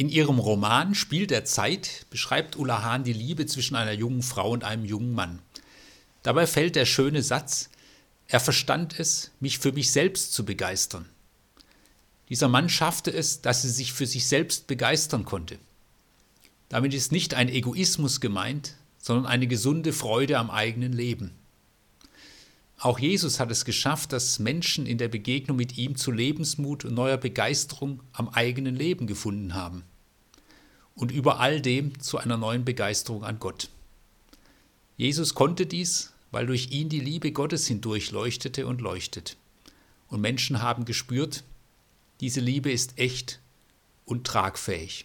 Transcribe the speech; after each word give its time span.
In 0.00 0.08
ihrem 0.08 0.38
Roman 0.38 0.94
Spiel 0.94 1.26
der 1.26 1.44
Zeit 1.44 2.06
beschreibt 2.08 2.56
Ulla 2.56 2.82
Hahn 2.82 3.04
die 3.04 3.12
Liebe 3.12 3.44
zwischen 3.44 3.76
einer 3.76 3.92
jungen 3.92 4.22
Frau 4.22 4.50
und 4.50 4.64
einem 4.64 4.86
jungen 4.86 5.12
Mann. 5.12 5.40
Dabei 6.22 6.46
fällt 6.46 6.74
der 6.74 6.86
schöne 6.86 7.22
Satz, 7.22 7.68
er 8.26 8.40
verstand 8.40 8.98
es, 8.98 9.30
mich 9.40 9.58
für 9.58 9.72
mich 9.72 9.92
selbst 9.92 10.32
zu 10.32 10.46
begeistern. 10.46 11.04
Dieser 12.30 12.48
Mann 12.48 12.70
schaffte 12.70 13.10
es, 13.10 13.42
dass 13.42 13.60
sie 13.60 13.68
sich 13.68 13.92
für 13.92 14.06
sich 14.06 14.26
selbst 14.26 14.68
begeistern 14.68 15.26
konnte. 15.26 15.58
Damit 16.70 16.94
ist 16.94 17.12
nicht 17.12 17.34
ein 17.34 17.50
Egoismus 17.50 18.22
gemeint, 18.22 18.76
sondern 18.96 19.26
eine 19.26 19.48
gesunde 19.48 19.92
Freude 19.92 20.38
am 20.38 20.50
eigenen 20.50 20.94
Leben. 20.94 21.32
Auch 22.82 22.98
Jesus 22.98 23.38
hat 23.40 23.50
es 23.50 23.66
geschafft, 23.66 24.10
dass 24.14 24.38
Menschen 24.38 24.86
in 24.86 24.96
der 24.96 25.08
Begegnung 25.08 25.58
mit 25.58 25.76
ihm 25.76 25.96
zu 25.96 26.10
Lebensmut 26.10 26.86
und 26.86 26.94
neuer 26.94 27.18
Begeisterung 27.18 28.02
am 28.14 28.30
eigenen 28.30 28.74
Leben 28.74 29.06
gefunden 29.06 29.54
haben 29.54 29.84
und 30.94 31.12
über 31.12 31.40
all 31.40 31.60
dem 31.60 32.00
zu 32.00 32.16
einer 32.16 32.38
neuen 32.38 32.64
Begeisterung 32.64 33.22
an 33.22 33.38
Gott. 33.38 33.68
Jesus 34.96 35.34
konnte 35.34 35.66
dies, 35.66 36.14
weil 36.30 36.46
durch 36.46 36.70
ihn 36.70 36.88
die 36.88 37.00
Liebe 37.00 37.32
Gottes 37.32 37.66
hindurch 37.66 38.12
leuchtete 38.12 38.66
und 38.66 38.80
leuchtet. 38.80 39.36
Und 40.08 40.22
Menschen 40.22 40.62
haben 40.62 40.86
gespürt, 40.86 41.44
diese 42.22 42.40
Liebe 42.40 42.72
ist 42.72 42.98
echt 42.98 43.40
und 44.06 44.26
tragfähig. 44.26 45.04